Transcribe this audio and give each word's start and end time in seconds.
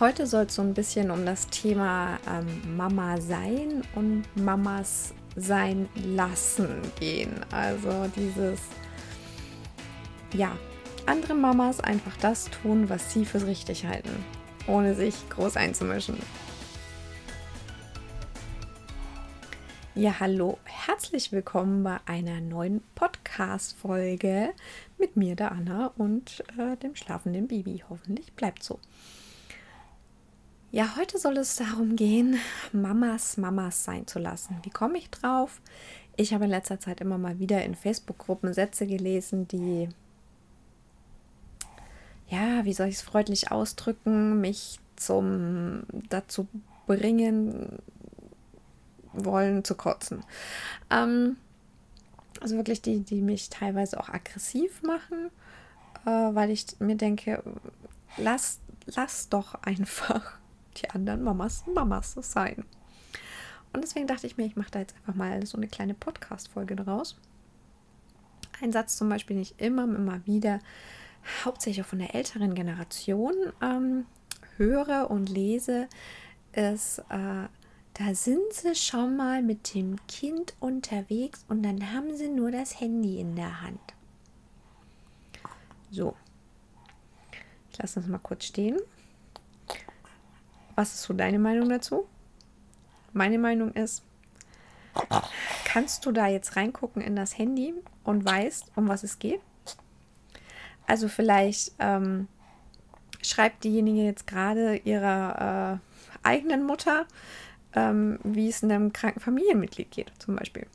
Heute 0.00 0.26
soll 0.26 0.46
es 0.46 0.56
so 0.56 0.62
ein 0.62 0.74
bisschen 0.74 1.12
um 1.12 1.24
das 1.24 1.46
Thema 1.46 2.18
ähm, 2.28 2.76
Mama 2.76 3.20
sein 3.20 3.84
und 3.94 4.24
Mamas 4.34 5.14
sein 5.36 5.88
lassen 6.04 6.82
gehen. 6.98 7.32
Also 7.52 8.10
dieses, 8.16 8.58
ja, 10.32 10.58
andere 11.06 11.34
Mamas 11.34 11.78
einfach 11.78 12.16
das 12.16 12.46
tun, 12.46 12.88
was 12.88 13.12
sie 13.12 13.24
für 13.24 13.46
richtig 13.46 13.86
halten, 13.86 14.10
ohne 14.66 14.96
sich 14.96 15.14
groß 15.28 15.56
einzumischen. 15.56 16.18
Ja, 19.94 20.18
hallo, 20.18 20.58
herzlich 20.64 21.30
willkommen 21.30 21.84
bei 21.84 21.98
einer 22.06 22.40
neuen 22.40 22.82
Podcast-Folge 22.96 24.54
mit 24.98 25.16
mir, 25.16 25.36
der 25.36 25.52
Anna, 25.52 25.92
und 25.96 26.42
äh, 26.58 26.76
dem 26.78 26.96
schlafenden 26.96 27.46
Baby. 27.46 27.84
Hoffentlich 27.88 28.32
bleibt 28.32 28.64
so. 28.64 28.80
Ja, 30.74 30.96
heute 30.96 31.18
soll 31.18 31.36
es 31.36 31.54
darum 31.54 31.94
gehen, 31.94 32.36
Mamas 32.72 33.36
Mamas 33.36 33.84
sein 33.84 34.08
zu 34.08 34.18
lassen. 34.18 34.58
Wie 34.64 34.70
komme 34.70 34.98
ich 34.98 35.08
drauf? 35.08 35.60
Ich 36.16 36.34
habe 36.34 36.46
in 36.46 36.50
letzter 36.50 36.80
Zeit 36.80 37.00
immer 37.00 37.16
mal 37.16 37.38
wieder 37.38 37.64
in 37.64 37.76
Facebook-Gruppen 37.76 38.52
Sätze 38.52 38.84
gelesen, 38.84 39.46
die, 39.46 39.88
ja, 42.28 42.64
wie 42.64 42.72
soll 42.72 42.88
ich 42.88 42.96
es 42.96 43.02
freundlich 43.02 43.52
ausdrücken, 43.52 44.40
mich 44.40 44.80
zum 44.96 45.84
dazu 46.08 46.48
bringen 46.88 47.78
wollen 49.12 49.62
zu 49.62 49.76
kotzen. 49.76 50.24
Ähm, 50.90 51.36
also 52.40 52.56
wirklich 52.56 52.82
die, 52.82 52.98
die 52.98 53.22
mich 53.22 53.48
teilweise 53.48 54.00
auch 54.00 54.08
aggressiv 54.08 54.82
machen, 54.82 55.30
äh, 56.04 56.10
weil 56.10 56.50
ich 56.50 56.66
mir 56.80 56.96
denke, 56.96 57.44
lass, 58.16 58.58
lass 58.86 59.28
doch 59.28 59.54
einfach 59.62 60.36
die 60.74 60.90
anderen 60.90 61.22
Mamas 61.22 61.64
Mamas 61.66 62.14
sein. 62.20 62.64
Und 63.72 63.82
deswegen 63.82 64.06
dachte 64.06 64.26
ich 64.26 64.36
mir, 64.36 64.46
ich 64.46 64.56
mache 64.56 64.70
da 64.70 64.78
jetzt 64.78 64.94
einfach 64.96 65.14
mal 65.14 65.44
so 65.46 65.56
eine 65.56 65.66
kleine 65.66 65.94
Podcast-Folge 65.94 66.76
draus. 66.76 67.16
Ein 68.62 68.70
Satz 68.70 68.96
zum 68.96 69.08
Beispiel, 69.08 69.34
den 69.34 69.42
ich 69.42 69.58
immer, 69.58 69.84
immer 69.84 70.24
wieder, 70.26 70.60
hauptsächlich 71.44 71.84
auch 71.84 71.88
von 71.88 71.98
der 71.98 72.14
älteren 72.14 72.54
Generation 72.54 73.34
ähm, 73.60 74.06
höre 74.56 75.10
und 75.10 75.28
lese, 75.28 75.88
ist, 76.52 77.00
äh, 77.10 77.48
da 77.94 78.14
sind 78.14 78.52
sie 78.52 78.74
schon 78.74 79.16
mal 79.16 79.42
mit 79.42 79.74
dem 79.74 79.96
Kind 80.06 80.54
unterwegs 80.60 81.44
und 81.48 81.62
dann 81.62 81.92
haben 81.92 82.16
sie 82.16 82.28
nur 82.28 82.50
das 82.52 82.80
Handy 82.80 83.20
in 83.20 83.34
der 83.34 83.60
Hand. 83.60 83.80
So. 85.90 86.14
Ich 87.72 87.78
lasse 87.78 88.00
das 88.00 88.08
mal 88.08 88.18
kurz 88.18 88.44
stehen. 88.44 88.78
Was 90.74 90.94
ist 90.94 91.02
so 91.02 91.14
deine 91.14 91.38
Meinung 91.38 91.68
dazu? 91.68 92.06
Meine 93.12 93.38
Meinung 93.38 93.72
ist, 93.72 94.02
kannst 95.64 96.04
du 96.06 96.12
da 96.12 96.26
jetzt 96.26 96.56
reingucken 96.56 97.02
in 97.02 97.16
das 97.16 97.38
Handy 97.38 97.74
und 98.02 98.24
weißt, 98.24 98.72
um 98.76 98.88
was 98.88 99.02
es 99.02 99.18
geht? 99.18 99.40
Also 100.86 101.08
vielleicht 101.08 101.72
ähm, 101.78 102.28
schreibt 103.22 103.64
diejenige 103.64 104.02
jetzt 104.02 104.26
gerade 104.26 104.76
ihrer 104.76 105.80
äh, 105.80 106.26
eigenen 106.26 106.64
Mutter, 106.64 107.06
ähm, 107.74 108.18
wie 108.22 108.48
es 108.48 108.62
einem 108.62 108.92
kranken 108.92 109.20
Familienmitglied 109.20 109.90
geht, 109.90 110.12
zum 110.18 110.36
Beispiel. 110.36 110.66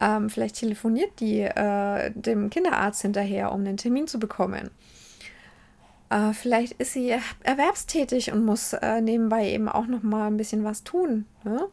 Ähm, 0.00 0.30
vielleicht 0.30 0.56
telefoniert 0.56 1.18
die 1.20 1.40
äh, 1.40 2.12
dem 2.14 2.50
Kinderarzt 2.50 3.02
hinterher, 3.02 3.52
um 3.52 3.60
einen 3.60 3.76
Termin 3.76 4.06
zu 4.06 4.18
bekommen. 4.18 4.70
Äh, 6.10 6.32
vielleicht 6.32 6.74
ist 6.74 6.94
sie 6.94 7.14
erwerbstätig 7.42 8.32
und 8.32 8.44
muss 8.44 8.72
äh, 8.72 9.00
nebenbei 9.00 9.50
eben 9.50 9.68
auch 9.68 9.86
noch 9.86 10.02
mal 10.02 10.26
ein 10.26 10.36
bisschen 10.36 10.64
was 10.64 10.84
tun. 10.84 11.26
Ne? 11.44 11.68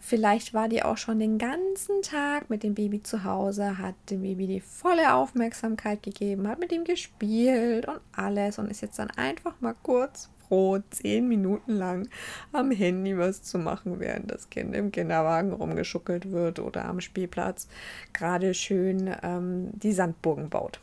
Vielleicht 0.00 0.54
war 0.54 0.68
die 0.68 0.82
auch 0.82 0.96
schon 0.96 1.18
den 1.18 1.38
ganzen 1.38 2.02
Tag 2.02 2.50
mit 2.50 2.62
dem 2.62 2.74
Baby 2.74 3.02
zu 3.02 3.24
Hause, 3.24 3.78
hat 3.78 3.94
dem 4.10 4.22
Baby 4.22 4.46
die 4.46 4.60
volle 4.60 5.14
Aufmerksamkeit 5.14 6.02
gegeben, 6.02 6.48
hat 6.48 6.60
mit 6.60 6.72
ihm 6.72 6.84
gespielt 6.84 7.86
und 7.86 8.00
alles 8.12 8.58
und 8.58 8.70
ist 8.70 8.80
jetzt 8.80 8.98
dann 8.98 9.10
einfach 9.10 9.60
mal 9.60 9.74
kurz 9.82 10.28
froh, 10.48 10.78
zehn 10.90 11.28
Minuten 11.28 11.72
lang 11.72 12.08
am 12.52 12.70
Handy 12.70 13.18
was 13.18 13.42
zu 13.42 13.58
machen, 13.58 14.00
während 14.00 14.30
das 14.30 14.50
Kind 14.50 14.74
im 14.74 14.92
Kinderwagen 14.92 15.52
rumgeschuckelt 15.52 16.30
wird 16.30 16.58
oder 16.58 16.86
am 16.86 17.00
Spielplatz 17.00 17.68
gerade 18.12 18.54
schön 18.54 19.14
ähm, 19.22 19.70
die 19.74 19.92
Sandburgen 19.92 20.48
baut. 20.48 20.80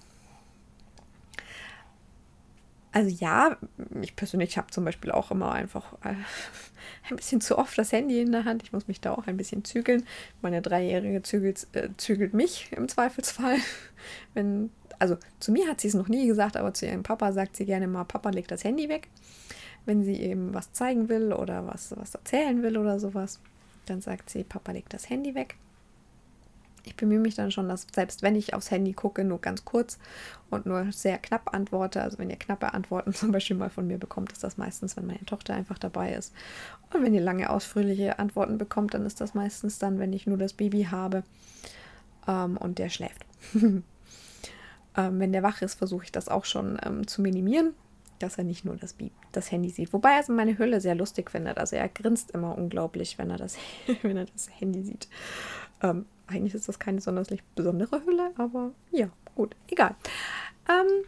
Also 2.96 3.10
ja, 3.10 3.58
ich 4.02 4.16
persönlich 4.16 4.58
habe 4.58 4.72
zum 4.72 4.86
Beispiel 4.86 5.12
auch 5.12 5.30
immer 5.30 5.52
einfach 5.52 5.96
äh, 6.06 6.16
ein 7.10 7.18
bisschen 7.18 7.42
zu 7.42 7.58
oft 7.58 7.78
das 7.78 7.92
Handy 7.92 8.22
in 8.22 8.32
der 8.32 8.46
Hand. 8.46 8.64
Ich 8.64 8.72
muss 8.72 8.88
mich 8.88 9.02
da 9.02 9.12
auch 9.12 9.28
ein 9.28 9.36
bisschen 9.36 9.66
zügeln. 9.66 10.06
Meine 10.42 10.62
Dreijährige 10.62 11.22
zügelt, 11.22 11.68
äh, 11.74 11.90
zügelt 11.98 12.34
mich 12.34 12.72
im 12.72 12.88
Zweifelsfall. 12.88 13.58
Wenn, 14.34 14.70
also 14.98 15.18
zu 15.42 15.52
mir 15.52 15.68
hat 15.68 15.82
sie 15.82 15.90
es 15.90 15.94
noch 15.94 16.08
nie 16.08 16.26
gesagt, 16.26 16.56
aber 16.56 16.74
zu 16.74 16.86
ihrem 16.86 17.04
Papa 17.04 17.34
sagt 17.34 17.58
sie 17.58 17.66
gerne 17.66 17.90
mal, 17.90 18.06
Papa 18.06 18.30
legt 18.30 18.52
das 18.52 18.64
Handy 18.64 18.88
weg. 18.88 19.10
Wenn 19.86 20.06
sie 20.06 20.16
eben 20.22 20.54
was 20.54 20.72
zeigen 20.72 21.10
will 21.10 21.34
oder 21.34 21.68
was, 21.68 21.94
was 21.98 22.16
erzählen 22.16 22.64
will 22.64 22.78
oder 22.78 23.02
sowas, 23.02 23.42
dann 23.88 24.00
sagt 24.00 24.30
sie, 24.30 24.46
Papa 24.46 24.72
legt 24.72 24.94
das 24.94 25.10
Handy 25.10 25.36
weg 25.36 25.58
ich 26.86 26.96
bemühe 26.96 27.20
mich 27.20 27.36
dann 27.36 27.52
schon, 27.52 27.68
dass 27.68 27.88
selbst 27.94 28.22
wenn 28.22 28.36
ich 28.36 28.54
aufs 28.54 28.72
Handy 28.72 28.94
gucke, 28.94 29.24
nur 29.24 29.42
ganz 29.42 29.66
kurz 29.66 29.98
und 30.50 30.66
nur 30.66 30.92
sehr 30.92 31.18
knapp 31.18 31.54
antworte, 31.54 32.02
also 32.02 32.18
wenn 32.18 32.30
ihr 32.30 32.38
knappe 32.38 32.74
Antworten 32.74 33.14
zum 33.14 33.32
Beispiel 33.32 33.58
mal 33.58 33.70
von 33.70 33.88
mir 33.88 33.98
bekommt, 33.98 34.32
ist 34.32 34.44
das 34.44 34.58
meistens, 34.58 34.96
wenn 34.98 35.06
meine 35.06 35.26
Tochter 35.26 35.54
einfach 35.54 35.80
dabei 35.80 36.14
ist. 36.14 36.34
Und 36.94 37.04
wenn 37.04 37.14
ihr 37.14 37.22
lange 37.22 37.50
ausführliche 37.50 38.20
Antworten 38.20 38.58
bekommt, 38.58 38.94
dann 38.94 39.06
ist 39.06 39.22
das 39.22 39.34
meistens 39.34 39.80
dann, 39.80 40.00
wenn 40.00 40.14
ich 40.14 40.28
nur 40.28 40.38
das 40.38 40.54
Baby 40.54 40.88
habe 40.90 41.24
ähm, 42.28 42.58
und 42.58 42.80
der 42.80 42.90
schläft. 42.90 43.26
ähm, 43.54 43.84
wenn 44.96 45.34
der 45.34 45.44
wach 45.44 45.62
ist, 45.62 45.76
versuche 45.76 46.06
ich 46.06 46.12
das 46.12 46.30
auch 46.30 46.46
schon 46.46 46.80
ähm, 46.84 47.08
zu 47.08 47.22
minimieren, 47.22 47.74
dass 48.20 48.38
er 48.38 48.44
nicht 48.44 48.66
nur 48.66 48.76
das, 48.76 48.96
das 49.32 49.52
Handy 49.52 49.70
sieht. 49.70 49.94
Wobei 49.94 50.14
er 50.14 50.32
meine 50.32 50.58
Hülle 50.58 50.80
sehr 50.82 50.96
lustig 50.96 51.32
findet. 51.32 51.58
Also 51.58 51.76
er 51.76 51.90
grinst 51.90 52.32
immer 52.32 52.58
unglaublich, 52.58 53.18
wenn 53.18 53.30
er 53.30 53.38
das, 53.38 53.58
wenn 54.02 54.18
er 54.18 54.26
das 54.26 54.50
Handy 54.60 54.84
sieht. 54.84 55.08
Ähm, 55.82 56.06
eigentlich 56.28 56.56
ist 56.56 56.68
das 56.68 56.80
keine 56.80 57.02
sonderlich 57.02 57.44
besondere 57.56 58.04
Hülle, 58.06 58.32
aber 58.38 58.72
ja, 58.92 59.10
gut, 59.36 59.56
egal. 59.70 59.96
Ähm, 60.70 61.06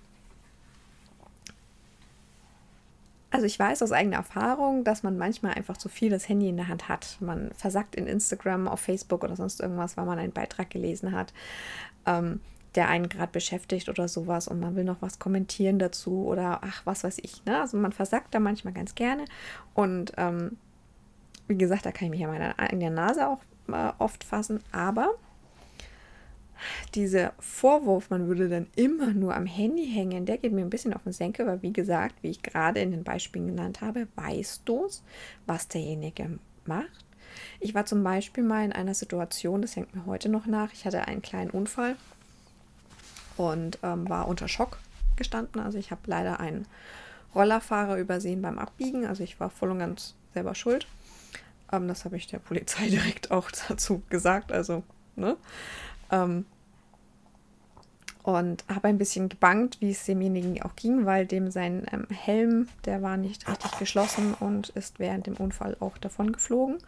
also 3.30 3.46
ich 3.46 3.60
weiß 3.60 3.84
aus 3.84 3.92
eigener 3.92 4.18
Erfahrung, 4.18 4.84
dass 4.84 5.04
man 5.04 5.18
manchmal 5.18 5.54
einfach 5.54 5.78
zu 5.78 5.90
viel 5.90 6.10
das 6.10 6.30
Handy 6.30 6.50
in 6.50 6.58
der 6.58 6.70
Hand 6.70 6.88
hat. 6.88 7.18
Man 7.20 7.52
versackt 7.54 7.96
in 7.96 8.08
Instagram, 8.08 8.68
auf 8.68 8.80
Facebook 8.80 9.24
oder 9.24 9.36
sonst 9.36 9.60
irgendwas, 9.60 9.98
weil 9.98 10.06
man 10.06 10.20
einen 10.20 10.32
Beitrag 10.32 10.70
gelesen 10.70 11.12
hat, 11.12 11.34
ähm, 12.06 12.40
der 12.76 12.88
einen 12.90 13.10
gerade 13.10 13.32
beschäftigt 13.32 13.90
oder 13.90 14.08
sowas 14.08 14.48
und 14.48 14.60
man 14.60 14.76
will 14.76 14.84
noch 14.84 15.02
was 15.02 15.20
kommentieren 15.20 15.80
dazu 15.80 16.26
oder 16.26 16.62
ach, 16.64 16.86
was 16.86 17.04
weiß 17.04 17.20
ich. 17.22 17.44
Ne? 17.46 17.60
Also 17.60 17.78
man 17.78 17.92
versackt 17.92 18.34
da 18.34 18.40
manchmal 18.40 18.74
ganz 18.74 18.96
gerne 18.96 19.26
und 19.74 20.14
ähm, 20.18 20.58
wie 21.48 21.58
gesagt, 21.58 21.86
da 21.86 21.92
kann 21.92 22.06
ich 22.06 22.12
mich 22.12 22.24
an 22.24 22.32
meiner 22.32 22.60
eigenen 22.60 22.94
Nase 22.94 23.28
auch 23.28 23.40
oft 24.00 24.24
fassen, 24.24 24.64
aber 24.72 25.10
dieser 26.96 27.34
Vorwurf, 27.40 28.10
man 28.10 28.28
würde 28.28 28.50
dann 28.50 28.68
immer 28.76 29.14
nur 29.14 29.36
am 29.36 29.46
Handy 29.46 29.86
hängen, 29.86 30.26
der 30.26 30.38
geht 30.38 30.54
mir 30.54 30.62
ein 30.62 30.70
bisschen 30.70 30.94
auf 30.94 31.04
den 31.04 31.14
Senkel, 31.14 31.46
weil 31.46 31.62
wie 31.62 31.74
gesagt, 31.74 32.16
wie 32.22 32.30
ich 32.30 32.42
gerade 32.42 32.80
in 32.80 32.92
den 32.92 33.04
Beispielen 33.04 33.48
genannt 33.48 33.82
habe, 33.82 34.08
weißt 34.16 34.64
du 34.66 34.86
es, 34.86 35.04
was 35.46 35.68
derjenige 35.68 36.40
macht. 36.66 37.06
Ich 37.60 37.76
war 37.76 37.86
zum 37.86 38.04
Beispiel 38.04 38.44
mal 38.44 38.66
in 38.66 38.72
einer 38.72 38.94
Situation, 38.94 39.62
das 39.62 39.76
hängt 39.76 39.96
mir 39.96 40.06
heute 40.06 40.30
noch 40.30 40.46
nach, 40.46 40.74
ich 40.74 40.86
hatte 40.86 41.08
einen 41.08 41.22
kleinen 41.22 41.52
Unfall 41.52 41.96
und 43.36 43.80
ähm, 43.84 44.10
war 44.10 44.28
unter 44.28 44.48
Schock 44.48 44.80
gestanden. 45.16 45.62
Also 45.62 45.78
ich 45.78 45.92
habe 45.92 46.02
leider 46.06 46.40
einen 46.40 46.66
Rollerfahrer 47.36 47.98
übersehen 47.98 48.42
beim 48.42 48.58
Abbiegen, 48.58 49.06
also 49.06 49.24
ich 49.24 49.40
war 49.40 49.50
voll 49.50 49.72
und 49.72 49.80
ganz 49.80 50.16
selber 50.34 50.56
schuld. 50.56 50.88
Ähm, 51.72 51.88
das 51.88 52.06
habe 52.06 52.18
ich 52.18 52.28
der 52.28 52.40
Polizei 52.40 52.88
direkt 52.90 53.32
auch 53.32 53.52
dazu 53.52 54.02
gesagt. 54.10 54.52
Also, 54.52 54.84
ne? 55.16 55.38
Ähm, 56.12 56.46
und 58.24 58.66
habe 58.68 58.90
ein 58.90 58.98
bisschen 58.98 59.30
gebangt, 59.30 59.78
wie 59.80 59.92
es 59.92 60.04
demjenigen 60.04 60.62
auch 60.62 60.76
ging, 60.76 61.06
weil 61.06 61.26
dem 61.26 61.50
sein 61.50 61.86
ähm, 61.94 62.08
Helm, 62.10 62.68
der 62.84 63.02
war 63.02 63.16
nicht 63.16 63.48
richtig 63.48 63.80
geschlossen 63.80 64.34
und 64.34 64.68
ist 64.70 65.00
während 65.00 65.28
dem 65.28 65.36
Unfall 65.36 65.78
auch 65.80 65.98
davon 65.98 66.34
geflogen. 66.34 66.80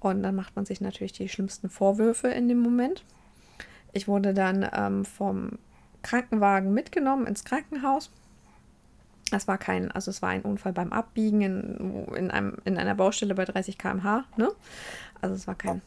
Und 0.00 0.22
dann 0.22 0.34
macht 0.34 0.56
man 0.56 0.66
sich 0.66 0.82
natürlich 0.82 1.12
die 1.12 1.30
schlimmsten 1.30 1.70
Vorwürfe 1.70 2.28
in 2.28 2.48
dem 2.48 2.60
Moment. 2.60 3.04
Ich 3.92 4.06
wurde 4.06 4.34
dann 4.34 4.68
ähm, 4.72 5.06
vom 5.06 5.58
Krankenwagen 6.02 6.74
mitgenommen 6.74 7.26
ins 7.26 7.44
Krankenhaus. 7.44 8.10
Das 9.30 9.46
war 9.46 9.58
kein, 9.58 9.90
also 9.92 10.10
es 10.10 10.22
war 10.22 10.30
ein 10.30 10.42
Unfall 10.42 10.72
beim 10.72 10.92
Abbiegen 10.92 11.40
in, 11.40 12.06
in, 12.14 12.30
einem, 12.30 12.56
in 12.64 12.78
einer 12.78 12.94
Baustelle 12.94 13.34
bei 13.34 13.44
30 13.44 13.78
km/h. 13.78 14.24
Ne? 14.36 14.50
Also 15.20 15.34
es 15.34 15.46
war 15.46 15.54
kein 15.54 15.82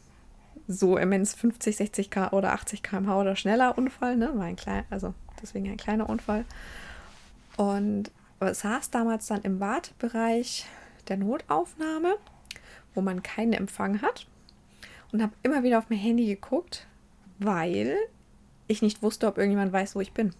so 0.66 0.96
immens 0.96 1.34
50, 1.34 1.76
60 1.76 2.10
km 2.10 2.28
oder 2.34 2.52
80 2.52 2.82
km/h 2.82 3.20
oder 3.20 3.36
schneller 3.36 3.76
Unfall. 3.76 4.16
Ne? 4.16 4.30
War 4.34 4.44
ein 4.44 4.56
kleiner, 4.56 4.84
also 4.90 5.12
deswegen 5.42 5.68
ein 5.70 5.76
kleiner 5.76 6.08
Unfall. 6.08 6.44
Und 7.56 8.10
saß 8.40 8.90
damals 8.90 9.26
dann 9.26 9.42
im 9.42 9.60
Wartebereich 9.60 10.66
der 11.08 11.16
Notaufnahme, 11.16 12.16
wo 12.94 13.00
man 13.00 13.22
keinen 13.22 13.52
Empfang 13.52 14.02
hat. 14.02 14.26
Und 15.12 15.22
habe 15.22 15.32
immer 15.42 15.62
wieder 15.62 15.78
auf 15.78 15.90
mein 15.90 15.98
Handy 15.98 16.26
geguckt, 16.26 16.86
weil 17.38 17.96
ich 18.66 18.82
nicht 18.82 19.02
wusste, 19.02 19.28
ob 19.28 19.38
irgendjemand 19.38 19.72
weiß, 19.72 19.94
wo 19.94 20.00
ich 20.00 20.12
bin. 20.12 20.34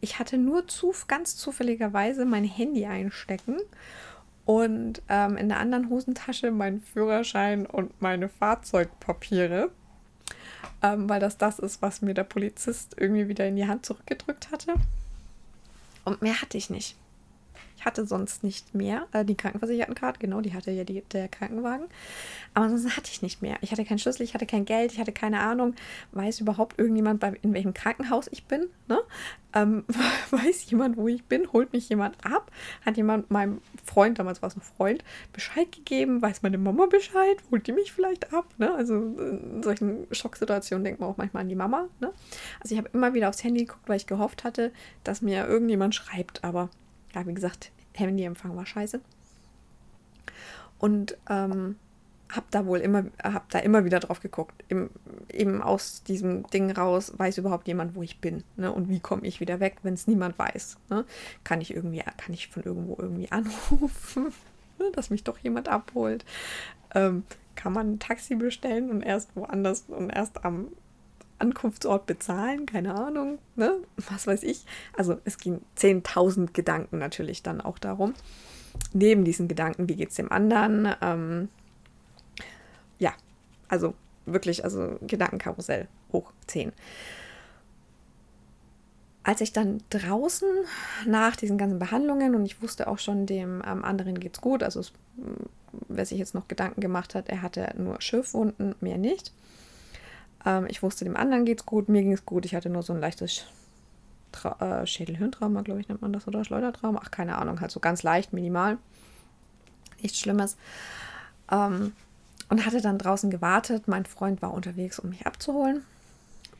Ich 0.00 0.18
hatte 0.18 0.38
nur 0.38 0.68
zu, 0.68 0.94
ganz 1.08 1.36
zufälligerweise 1.36 2.24
mein 2.24 2.44
Handy 2.44 2.86
einstecken 2.86 3.56
und 4.44 5.02
ähm, 5.08 5.36
in 5.36 5.48
der 5.48 5.58
anderen 5.58 5.90
Hosentasche 5.90 6.50
meinen 6.50 6.80
Führerschein 6.80 7.66
und 7.66 8.00
meine 8.00 8.28
Fahrzeugpapiere, 8.28 9.70
ähm, 10.82 11.08
weil 11.08 11.20
das 11.20 11.36
das 11.36 11.58
ist, 11.58 11.82
was 11.82 12.02
mir 12.02 12.14
der 12.14 12.24
Polizist 12.24 12.94
irgendwie 12.98 13.28
wieder 13.28 13.46
in 13.46 13.56
die 13.56 13.66
Hand 13.66 13.84
zurückgedrückt 13.84 14.50
hatte. 14.50 14.74
Und 16.04 16.22
mehr 16.22 16.40
hatte 16.40 16.56
ich 16.56 16.70
nicht. 16.70 16.96
Hatte 17.86 18.04
sonst 18.04 18.42
nicht 18.42 18.74
mehr. 18.74 19.06
Äh, 19.12 19.24
die 19.24 19.36
Krankenversichertenkarte, 19.36 20.18
genau, 20.18 20.40
die 20.40 20.52
hatte 20.54 20.72
ja 20.72 20.82
die, 20.82 21.02
der 21.12 21.28
Krankenwagen. 21.28 21.86
Aber 22.52 22.68
sonst 22.68 22.96
hatte 22.96 23.12
ich 23.12 23.22
nicht 23.22 23.42
mehr. 23.42 23.58
Ich 23.60 23.70
hatte 23.70 23.84
keinen 23.84 24.00
Schlüssel, 24.00 24.24
ich 24.24 24.34
hatte 24.34 24.44
kein 24.44 24.64
Geld, 24.64 24.92
ich 24.92 24.98
hatte 24.98 25.12
keine 25.12 25.38
Ahnung. 25.38 25.76
Weiß 26.10 26.40
überhaupt 26.40 26.80
irgendjemand, 26.80 27.20
bei, 27.20 27.34
in 27.42 27.54
welchem 27.54 27.74
Krankenhaus 27.74 28.26
ich 28.32 28.46
bin? 28.46 28.66
Ne? 28.88 28.98
Ähm, 29.54 29.84
weiß 30.32 30.68
jemand, 30.68 30.96
wo 30.96 31.06
ich 31.06 31.24
bin? 31.26 31.52
Holt 31.52 31.72
mich 31.72 31.88
jemand 31.88 32.16
ab? 32.26 32.50
Hat 32.84 32.96
jemand 32.96 33.30
meinem 33.30 33.60
Freund, 33.84 34.18
damals 34.18 34.42
war 34.42 34.48
es 34.48 34.56
ein 34.56 34.62
Freund, 34.62 35.04
Bescheid 35.32 35.70
gegeben? 35.70 36.20
Weiß 36.20 36.42
meine 36.42 36.58
Mama 36.58 36.86
Bescheid? 36.86 37.36
Holt 37.52 37.68
die 37.68 37.72
mich 37.72 37.92
vielleicht 37.92 38.34
ab? 38.34 38.46
Ne? 38.58 38.74
Also 38.74 38.96
in 38.96 39.62
solchen 39.62 40.08
Schocksituationen 40.10 40.82
denkt 40.82 40.98
man 40.98 41.08
auch 41.10 41.18
manchmal 41.18 41.42
an 41.42 41.48
die 41.48 41.54
Mama. 41.54 41.86
Ne? 42.00 42.12
Also 42.60 42.74
ich 42.74 42.78
habe 42.78 42.90
immer 42.92 43.14
wieder 43.14 43.28
aufs 43.28 43.44
Handy 43.44 43.64
geguckt, 43.64 43.88
weil 43.88 43.98
ich 43.98 44.08
gehofft 44.08 44.42
hatte, 44.42 44.72
dass 45.04 45.22
mir 45.22 45.46
irgendjemand 45.46 45.94
schreibt. 45.94 46.42
Aber 46.42 46.68
ja, 47.14 47.24
wie 47.24 47.34
gesagt, 47.34 47.70
Handyempfang 47.96 48.56
war 48.56 48.66
scheiße. 48.66 49.00
Und 50.78 51.16
ähm, 51.28 51.76
habe 52.30 52.46
da 52.50 52.66
wohl 52.66 52.78
immer, 52.78 53.04
hab 53.22 53.48
da 53.50 53.60
immer 53.60 53.84
wieder 53.84 54.00
drauf 54.00 54.20
geguckt. 54.20 54.64
Im, 54.68 54.90
eben 55.32 55.62
aus 55.62 56.02
diesem 56.02 56.46
Ding 56.48 56.70
raus, 56.70 57.12
weiß 57.16 57.38
überhaupt 57.38 57.68
jemand, 57.68 57.94
wo 57.94 58.02
ich 58.02 58.20
bin. 58.20 58.42
Ne? 58.56 58.72
Und 58.72 58.88
wie 58.88 59.00
komme 59.00 59.26
ich 59.26 59.40
wieder 59.40 59.60
weg, 59.60 59.76
wenn 59.82 59.94
es 59.94 60.06
niemand 60.06 60.38
weiß. 60.38 60.76
Ne? 60.90 61.04
Kann 61.44 61.60
ich 61.60 61.74
irgendwie, 61.74 62.02
kann 62.16 62.34
ich 62.34 62.48
von 62.48 62.62
irgendwo 62.62 62.96
irgendwie 62.98 63.28
anrufen, 63.30 64.32
ne? 64.78 64.90
dass 64.92 65.10
mich 65.10 65.24
doch 65.24 65.38
jemand 65.38 65.68
abholt. 65.68 66.24
Ähm, 66.94 67.24
kann 67.54 67.72
man 67.72 67.92
ein 67.92 67.98
Taxi 67.98 68.34
bestellen 68.34 68.90
und 68.90 69.02
erst 69.02 69.34
woanders 69.34 69.84
und 69.88 70.10
erst 70.10 70.44
am 70.44 70.68
Ankunftsort 71.38 72.06
bezahlen, 72.06 72.66
keine 72.66 72.94
Ahnung, 72.94 73.38
ne? 73.56 73.76
was 73.96 74.26
weiß 74.26 74.42
ich. 74.42 74.64
Also 74.96 75.18
es 75.24 75.38
ging 75.38 75.60
10.000 75.78 76.52
Gedanken 76.52 76.98
natürlich 76.98 77.42
dann 77.42 77.60
auch 77.60 77.78
darum. 77.78 78.14
Neben 78.92 79.24
diesen 79.24 79.48
Gedanken, 79.48 79.88
wie 79.88 79.96
geht 79.96 80.10
es 80.10 80.16
dem 80.16 80.30
anderen? 80.30 80.94
Ähm, 81.00 81.48
ja, 82.98 83.12
also 83.68 83.94
wirklich, 84.24 84.64
also 84.64 84.98
Gedankenkarussell 85.02 85.88
hoch 86.12 86.32
10. 86.46 86.72
Als 89.22 89.40
ich 89.40 89.52
dann 89.52 89.82
draußen 89.90 90.48
nach 91.06 91.36
diesen 91.36 91.58
ganzen 91.58 91.78
Behandlungen 91.78 92.34
und 92.34 92.46
ich 92.46 92.62
wusste 92.62 92.86
auch 92.86 92.98
schon, 92.98 93.26
dem 93.26 93.62
ähm, 93.66 93.84
anderen 93.84 94.20
geht's 94.20 94.40
gut, 94.40 94.62
also 94.62 94.80
es, 94.80 94.92
wer 95.88 96.06
sich 96.06 96.18
jetzt 96.18 96.34
noch 96.34 96.48
Gedanken 96.48 96.80
gemacht 96.80 97.14
hat, 97.14 97.28
er 97.28 97.42
hatte 97.42 97.74
nur 97.76 98.00
Schürfwunden, 98.00 98.74
mehr 98.80 98.98
nicht 98.98 99.32
ähm, 100.46 100.66
ich 100.70 100.82
wusste, 100.82 101.04
dem 101.04 101.16
anderen 101.16 101.44
geht's 101.44 101.66
gut, 101.66 101.90
mir 101.90 102.02
ging 102.02 102.12
es 102.12 102.24
gut. 102.24 102.46
Ich 102.46 102.54
hatte 102.54 102.70
nur 102.70 102.82
so 102.82 102.94
ein 102.94 103.00
leichtes 103.00 103.44
Tra 104.32 104.82
äh, 104.82 104.86
Schädelhirntrauma, 104.86 105.62
glaube 105.62 105.80
ich, 105.80 105.88
nennt 105.88 106.00
man 106.00 106.12
das, 106.12 106.26
oder 106.26 106.44
Schleudertrauma. 106.44 107.00
Ach, 107.02 107.10
keine 107.10 107.36
Ahnung, 107.36 107.60
halt 107.60 107.70
so 107.70 107.80
ganz 107.80 108.02
leicht, 108.02 108.32
minimal. 108.32 108.78
Nichts 110.00 110.20
Schlimmes. 110.20 110.56
Ähm, 111.50 111.92
und 112.48 112.64
hatte 112.64 112.80
dann 112.80 112.98
draußen 112.98 113.30
gewartet. 113.30 113.88
Mein 113.88 114.06
Freund 114.06 114.40
war 114.40 114.54
unterwegs, 114.54 115.00
um 115.00 115.10
mich 115.10 115.26
abzuholen. 115.26 115.82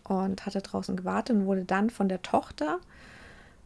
Und 0.04 0.46
hatte 0.46 0.60
draußen 0.60 0.96
gewartet 0.96 1.36
und 1.36 1.46
wurde 1.46 1.64
dann 1.64 1.90
von 1.90 2.08
der 2.08 2.22
Tochter 2.22 2.80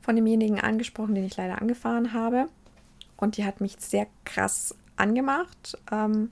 von 0.02 0.16
demjenigen 0.16 0.60
angesprochen, 0.60 1.14
den 1.14 1.24
ich 1.24 1.36
leider 1.36 1.60
angefahren 1.60 2.12
habe. 2.12 2.48
Und 3.16 3.36
die 3.36 3.44
hat 3.44 3.60
mich 3.60 3.76
sehr 3.78 4.06
krass 4.24 4.74
angemacht. 4.96 5.78
Ähm, 5.90 6.30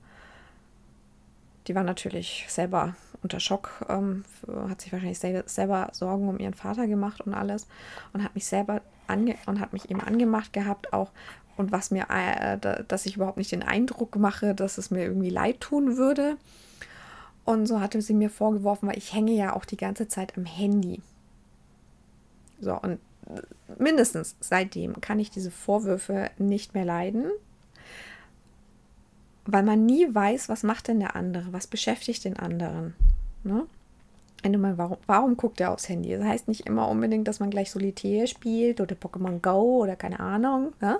die 1.68 1.74
war 1.74 1.84
natürlich 1.84 2.46
selber 2.48 2.96
unter 3.22 3.40
Schock, 3.40 3.84
ähm, 3.88 4.24
hat 4.68 4.80
sich 4.80 4.92
wahrscheinlich 4.92 5.18
selber 5.18 5.88
Sorgen 5.92 6.28
um 6.28 6.38
ihren 6.38 6.54
Vater 6.54 6.86
gemacht 6.86 7.20
und 7.20 7.34
alles 7.34 7.66
und 8.12 8.24
hat 8.24 8.34
mich 8.34 8.46
selber 8.46 8.80
ange 9.06 9.36
und 9.46 9.60
hat 9.60 9.72
mich 9.72 9.90
eben 9.90 10.00
angemacht 10.00 10.52
gehabt 10.52 10.92
auch 10.92 11.10
und 11.56 11.72
was 11.72 11.90
mir, 11.90 12.06
äh, 12.08 12.84
dass 12.86 13.06
ich 13.06 13.16
überhaupt 13.16 13.36
nicht 13.36 13.52
den 13.52 13.64
Eindruck 13.64 14.16
mache, 14.16 14.54
dass 14.54 14.78
es 14.78 14.90
mir 14.90 15.02
irgendwie 15.02 15.30
leid 15.30 15.60
tun 15.60 15.96
würde. 15.96 16.36
Und 17.44 17.66
so 17.66 17.80
hatte 17.80 18.00
sie 18.00 18.14
mir 18.14 18.30
vorgeworfen, 18.30 18.88
weil 18.88 18.98
ich 18.98 19.12
hänge 19.12 19.32
ja 19.32 19.56
auch 19.56 19.64
die 19.64 19.76
ganze 19.76 20.06
Zeit 20.06 20.36
am 20.36 20.44
Handy. 20.44 21.02
So, 22.60 22.74
und 22.74 23.00
mindestens 23.78 24.36
seitdem 24.40 25.00
kann 25.00 25.18
ich 25.18 25.30
diese 25.30 25.50
Vorwürfe 25.50 26.30
nicht 26.38 26.74
mehr 26.74 26.84
leiden 26.84 27.30
weil 29.50 29.62
man 29.62 29.86
nie 29.86 30.14
weiß, 30.14 30.50
was 30.50 30.62
macht 30.62 30.88
denn 30.88 31.00
der 31.00 31.16
andere, 31.16 31.52
was 31.52 31.66
beschäftigt 31.66 32.24
den 32.24 32.38
anderen. 32.38 32.94
Ne? 33.44 33.66
Du 34.42 34.58
mal, 34.58 34.76
warum, 34.78 34.98
warum 35.06 35.36
guckt 35.36 35.58
er 35.60 35.72
aufs 35.72 35.88
Handy? 35.88 36.10
Das 36.10 36.24
heißt 36.24 36.48
nicht 36.48 36.66
immer 36.66 36.88
unbedingt, 36.88 37.26
dass 37.26 37.40
man 37.40 37.50
gleich 37.50 37.70
Solitär 37.70 38.26
spielt 38.26 38.80
oder 38.80 38.94
Pokémon 38.94 39.40
Go 39.40 39.82
oder 39.82 39.96
keine 39.96 40.20
Ahnung, 40.20 40.74
ne? 40.80 40.98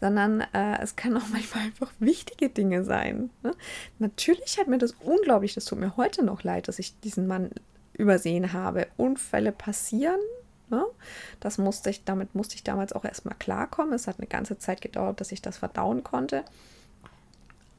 sondern 0.00 0.40
äh, 0.52 0.80
es 0.82 0.96
kann 0.96 1.16
auch 1.16 1.28
manchmal 1.32 1.64
einfach 1.64 1.92
wichtige 2.00 2.48
Dinge 2.48 2.84
sein. 2.84 3.30
Ne? 3.42 3.52
Natürlich 3.98 4.58
hat 4.58 4.66
mir 4.66 4.78
das 4.78 4.96
unglaublich, 5.00 5.54
das 5.54 5.66
tut 5.66 5.78
mir 5.78 5.96
heute 5.96 6.24
noch 6.24 6.42
leid, 6.42 6.68
dass 6.68 6.78
ich 6.78 6.98
diesen 7.00 7.26
Mann 7.26 7.50
übersehen 7.92 8.54
habe. 8.54 8.86
Unfälle 8.96 9.52
passieren. 9.52 10.20
Ne? 10.70 10.84
Das 11.38 11.58
musste 11.58 11.90
ich, 11.90 12.04
damit 12.04 12.34
musste 12.34 12.54
ich 12.54 12.64
damals 12.64 12.94
auch 12.94 13.04
erstmal 13.04 13.36
klarkommen. 13.38 13.92
Es 13.92 14.08
hat 14.08 14.18
eine 14.18 14.26
ganze 14.26 14.58
Zeit 14.58 14.80
gedauert, 14.80 15.20
dass 15.20 15.32
ich 15.32 15.42
das 15.42 15.58
verdauen 15.58 16.02
konnte. 16.02 16.44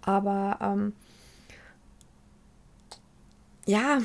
Aber 0.06 0.60
ähm, 0.62 0.94
ja, 3.66 4.00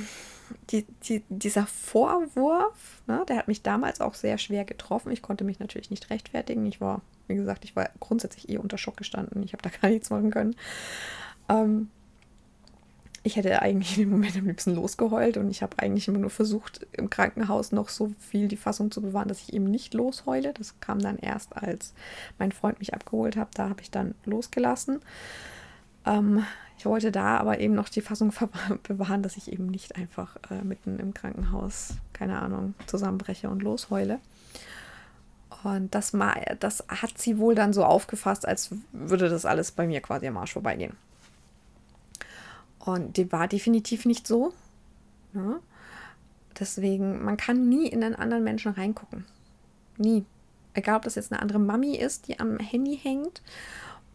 die, 0.70 0.86
die, 1.04 1.22
dieser 1.28 1.66
Vorwurf, 1.66 3.02
ne, 3.06 3.24
der 3.28 3.36
hat 3.36 3.48
mich 3.48 3.62
damals 3.62 4.00
auch 4.00 4.14
sehr 4.14 4.38
schwer 4.38 4.64
getroffen. 4.64 5.12
Ich 5.12 5.20
konnte 5.20 5.44
mich 5.44 5.60
natürlich 5.60 5.90
nicht 5.90 6.08
rechtfertigen. 6.08 6.64
Ich 6.64 6.80
war, 6.80 7.02
wie 7.28 7.36
gesagt, 7.36 7.64
ich 7.64 7.76
war 7.76 7.90
grundsätzlich 8.00 8.48
eh 8.48 8.56
unter 8.56 8.78
Schock 8.78 8.96
gestanden. 8.96 9.42
Ich 9.42 9.52
habe 9.52 9.62
da 9.62 9.70
gar 9.80 9.90
nichts 9.90 10.08
machen 10.08 10.30
können. 10.30 10.56
Ähm, 11.50 11.90
ich 13.22 13.36
hätte 13.36 13.60
eigentlich 13.60 13.98
in 13.98 14.04
dem 14.04 14.10
Moment 14.12 14.34
am 14.38 14.46
liebsten 14.46 14.74
losgeheult 14.74 15.36
und 15.36 15.50
ich 15.50 15.62
habe 15.62 15.78
eigentlich 15.78 16.08
immer 16.08 16.18
nur 16.18 16.30
versucht, 16.30 16.86
im 16.92 17.10
Krankenhaus 17.10 17.70
noch 17.70 17.90
so 17.90 18.14
viel 18.18 18.48
die 18.48 18.56
Fassung 18.56 18.90
zu 18.90 19.02
bewahren, 19.02 19.28
dass 19.28 19.42
ich 19.42 19.52
eben 19.52 19.70
nicht 19.70 19.92
losheule. 19.92 20.54
Das 20.54 20.80
kam 20.80 21.00
dann 21.00 21.18
erst, 21.18 21.54
als 21.54 21.92
mein 22.38 22.52
Freund 22.52 22.78
mich 22.78 22.94
abgeholt 22.94 23.36
hat. 23.36 23.50
Da 23.58 23.68
habe 23.68 23.82
ich 23.82 23.90
dann 23.90 24.14
losgelassen. 24.24 25.00
Ähm, 26.06 26.44
ich 26.78 26.86
wollte 26.86 27.12
da 27.12 27.36
aber 27.36 27.60
eben 27.60 27.74
noch 27.74 27.88
die 27.88 28.00
Fassung 28.00 28.32
bewahren, 28.82 29.22
dass 29.22 29.36
ich 29.36 29.52
eben 29.52 29.66
nicht 29.66 29.96
einfach 29.96 30.36
äh, 30.50 30.62
mitten 30.62 30.98
im 30.98 31.12
Krankenhaus, 31.12 31.94
keine 32.12 32.40
Ahnung, 32.40 32.74
zusammenbreche 32.86 33.50
und 33.50 33.62
losheule. 33.62 34.18
Und 35.62 35.94
das, 35.94 36.16
das 36.58 36.84
hat 36.88 37.18
sie 37.18 37.38
wohl 37.38 37.54
dann 37.54 37.74
so 37.74 37.84
aufgefasst, 37.84 38.48
als 38.48 38.70
würde 38.92 39.28
das 39.28 39.44
alles 39.44 39.72
bei 39.72 39.86
mir 39.86 40.00
quasi 40.00 40.26
am 40.26 40.38
Arsch 40.38 40.54
vorbeigehen. 40.54 40.96
Und 42.78 43.18
die 43.18 43.30
war 43.30 43.46
definitiv 43.46 44.06
nicht 44.06 44.26
so. 44.26 44.54
Ne? 45.34 45.60
Deswegen, 46.58 47.22
man 47.22 47.36
kann 47.36 47.68
nie 47.68 47.88
in 47.88 48.02
einen 48.02 48.14
anderen 48.14 48.42
Menschen 48.42 48.72
reingucken. 48.72 49.26
Nie. 49.98 50.24
Egal, 50.72 50.96
ob 50.96 51.02
das 51.02 51.16
jetzt 51.16 51.30
eine 51.30 51.42
andere 51.42 51.58
Mami 51.58 51.96
ist, 51.96 52.28
die 52.28 52.40
am 52.40 52.58
Handy 52.58 52.96
hängt 52.96 53.42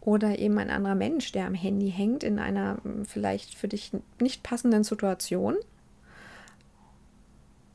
oder 0.06 0.38
eben 0.38 0.56
ein 0.58 0.70
anderer 0.70 0.94
Mensch, 0.94 1.32
der 1.32 1.46
am 1.46 1.54
Handy 1.54 1.90
hängt 1.90 2.22
in 2.22 2.38
einer 2.38 2.78
hm, 2.84 3.04
vielleicht 3.04 3.56
für 3.56 3.66
dich 3.66 3.90
nicht 4.20 4.44
passenden 4.44 4.84
Situation. 4.84 5.56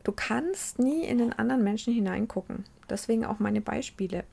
Du 0.04 0.14
kannst 0.14 0.80
nie 0.80 1.04
in 1.04 1.18
den 1.18 1.34
anderen 1.34 1.62
Menschen 1.62 1.94
hineingucken. 1.94 2.64
Deswegen 2.90 3.26
auch 3.26 3.40
meine 3.40 3.62
Beispiele. 3.62 4.24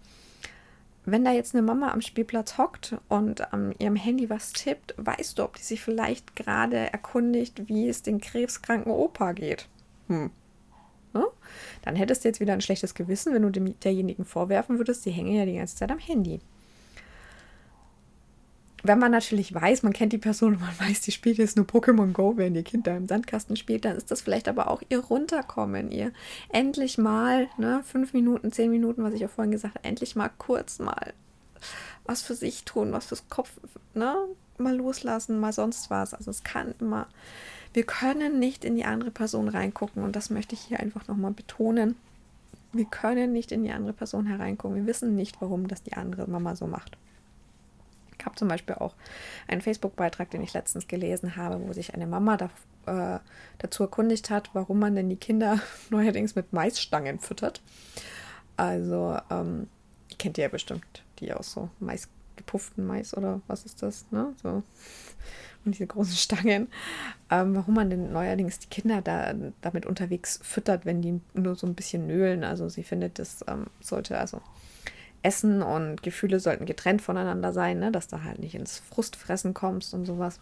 wenn 1.05 1.25
da 1.25 1.33
jetzt 1.33 1.55
eine 1.55 1.63
Mama 1.63 1.91
am 1.91 2.01
Spielplatz 2.01 2.57
hockt 2.57 2.97
und 3.09 3.53
an 3.53 3.75
ihrem 3.79 3.97
Handy 3.97 4.31
was 4.31 4.53
tippt, 4.53 4.95
weißt 4.97 5.39
du, 5.39 5.43
ob 5.43 5.57
die 5.57 5.63
sich 5.63 5.81
vielleicht 5.81 6.37
gerade 6.37 6.77
erkundigt, 6.77 7.67
wie 7.69 7.89
es 7.89 8.03
den 8.03 8.21
krebskranken 8.21 8.93
Opa 8.93 9.33
geht. 9.33 9.69
Hm. 10.07 10.31
Ja? 11.15 11.25
Dann 11.83 11.97
hättest 11.97 12.23
du 12.23 12.29
jetzt 12.29 12.41
wieder 12.41 12.53
ein 12.53 12.61
schlechtes 12.61 12.95
Gewissen, 12.95 13.35
wenn 13.35 13.43
du 13.43 13.51
dem, 13.51 13.81
derjenigen 13.81 14.25
vorwerfen 14.25 14.79
würdest, 14.79 15.03
sie 15.03 15.11
hängen 15.11 15.35
ja 15.35 15.47
die 15.47 15.57
ganze 15.57 15.77
Zeit 15.77 15.91
am 15.91 15.99
Handy 15.99 16.41
wenn 18.83 18.99
man 18.99 19.11
natürlich 19.11 19.53
weiß, 19.53 19.83
man 19.83 19.93
kennt 19.93 20.13
die 20.13 20.19
Person 20.19 20.55
und 20.55 20.61
man 20.61 20.79
weiß, 20.89 21.01
die 21.03 21.13
spielt 21.13 21.39
jetzt 21.39 21.57
nur 21.57 21.67
Pokémon 21.67 22.13
Go, 22.13 22.37
während 22.37 22.57
ihr 22.57 22.63
Kind 22.63 22.87
da 22.87 22.97
im 22.97 23.09
Sandkasten 23.09 23.57
spielt, 23.57 23.85
dann 23.85 23.97
ist 23.97 24.11
das 24.11 24.21
vielleicht 24.21 24.49
aber 24.49 24.71
auch 24.71 24.83
ihr 24.89 25.01
Runterkommen, 25.01 25.91
ihr 25.91 26.13
endlich 26.51 26.99
mal, 26.99 27.49
ne, 27.59 27.83
fünf 27.85 28.13
Minuten, 28.13 28.53
zehn 28.53 28.71
Minuten, 28.71 29.03
was 29.03 29.15
ich 29.15 29.25
auch 29.25 29.31
vorhin 29.31 29.53
gesagt 29.53 29.75
habe, 29.75 29.85
endlich 29.85 30.17
mal 30.17 30.31
kurz 30.39 30.79
mal 30.79 31.13
was 32.05 32.23
für 32.23 32.35
sich 32.35 32.65
tun, 32.65 32.93
was 32.93 33.07
fürs 33.07 33.29
Kopf, 33.29 33.51
ne, 33.95 34.17
mal 34.57 34.75
loslassen, 34.75 35.39
mal 35.39 35.53
sonst 35.53 35.91
was. 35.91 36.15
Also 36.15 36.31
es 36.31 36.43
kann 36.43 36.75
immer, 36.81 37.07
wir 37.75 37.85
können 37.85 38.39
nicht 38.39 38.65
in 38.65 38.77
die 38.77 38.85
andere 38.85 39.11
Person 39.11 39.49
reingucken 39.49 40.03
und 40.03 40.17
das 40.17 40.31
möchte 40.31 40.55
ich 40.55 40.61
hier 40.63 40.81
einfach 40.81 41.07
nochmal 41.07 41.33
betonen. 41.33 41.97
Wir 42.73 42.87
können 42.87 43.33
nicht 43.33 43.53
in 43.53 43.63
die 43.63 43.73
andere 43.73 43.93
Person 43.93 44.27
hereingucken. 44.27 44.77
Wir 44.77 44.87
wissen 44.87 45.15
nicht, 45.15 45.41
warum 45.41 45.69
das 45.69 45.83
die 45.83 45.95
andere 45.95 46.29
Mama 46.29 46.57
so 46.57 46.67
macht. 46.67 46.97
Habe 48.29 48.37
zum 48.37 48.49
Beispiel 48.49 48.75
auch 48.75 48.95
einen 49.47 49.63
Facebook-Beitrag, 49.63 50.31
den 50.31 50.43
ich 50.43 50.53
letztens 50.53 50.87
gelesen 50.87 51.37
habe, 51.37 51.59
wo 51.67 51.73
sich 51.73 51.95
eine 51.95 52.07
Mama 52.07 52.37
da, 52.37 52.51
äh, 52.85 53.21
dazu 53.57 53.85
erkundigt 53.85 54.29
hat, 54.29 54.51
warum 54.53 54.79
man 54.79 54.95
denn 54.95 55.09
die 55.09 55.17
Kinder 55.17 55.61
neuerdings 55.91 56.35
mit 56.35 56.53
Maisstangen 56.53 57.19
füttert. 57.19 57.63
Also, 58.59 59.17
ähm, 59.31 59.69
kennt 60.19 60.37
ihr 60.37 60.43
ja 60.43 60.49
bestimmt 60.49 60.85
die 61.21 61.33
aus 61.33 61.53
so 61.53 61.71
Mais, 61.81 62.09
gepufften 62.37 62.87
Mais 62.87 63.17
oder 63.17 63.41
was 63.47 63.65
ist 63.65 63.83
das, 63.83 64.05
ne? 64.11 64.35
So. 64.43 64.63
Und 65.65 65.75
diese 65.75 65.87
großen 65.87 66.15
Stangen. 66.17 66.69
Ähm, 67.31 67.55
warum 67.55 67.75
man 67.75 67.89
denn 67.89 68.13
neuerdings 68.13 68.59
die 68.59 68.69
Kinder 68.69 69.01
da 69.01 69.33
damit 69.63 69.87
unterwegs 69.87 70.39
füttert, 70.43 70.85
wenn 70.85 71.01
die 71.01 71.19
nur 71.33 71.57
so 71.57 71.67
ein 71.67 71.75
bisschen 71.75 72.07
nölen. 72.07 72.45
Also 72.45 72.69
sie 72.69 72.83
findet, 72.83 73.19
das 73.19 73.43
ähm, 73.49 73.69
sollte 73.81 74.19
also 74.19 74.43
Essen 75.23 75.63
und 75.63 76.03
Gefühle 76.03 76.41
sollten 76.41 76.67
getrennt 76.67 77.03
voneinander 77.03 77.53
sein, 77.53 77.79
ne? 77.79 77.93
dass 77.93 78.09
du 78.09 78.23
halt 78.23 78.39
nicht 78.39 78.55
ins 78.55 78.79
Frustfressen 78.79 79.55
kommst 79.55 79.95
und 79.95 80.07
sowas. 80.07 80.41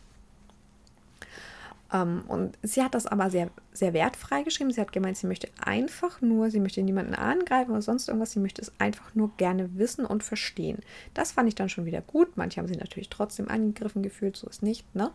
Ähm, 1.92 2.24
und 2.26 2.58
sie 2.62 2.82
hat 2.82 2.94
das 2.94 3.06
aber 3.06 3.30
sehr, 3.30 3.50
sehr 3.72 3.92
wertfrei 3.92 4.42
geschrieben. 4.42 4.70
Sie 4.70 4.80
hat 4.80 4.92
gemeint, 4.92 5.16
sie 5.16 5.26
möchte 5.26 5.48
einfach 5.60 6.20
nur, 6.20 6.50
sie 6.50 6.60
möchte 6.60 6.82
niemanden 6.82 7.14
angreifen 7.14 7.70
oder 7.70 7.82
sonst 7.82 8.08
irgendwas, 8.08 8.32
sie 8.32 8.40
möchte 8.40 8.62
es 8.62 8.72
einfach 8.78 9.14
nur 9.14 9.30
gerne 9.36 9.76
wissen 9.78 10.04
und 10.04 10.24
verstehen. 10.24 10.78
Das 11.14 11.32
fand 11.32 11.48
ich 11.48 11.54
dann 11.54 11.68
schon 11.68 11.84
wieder 11.84 12.00
gut. 12.00 12.36
Manche 12.36 12.60
haben 12.60 12.68
sich 12.68 12.78
natürlich 12.78 13.08
trotzdem 13.08 13.48
angegriffen 13.48 14.02
gefühlt, 14.02 14.36
so 14.36 14.48
ist 14.48 14.62
nicht, 14.62 14.94
ne? 14.94 15.10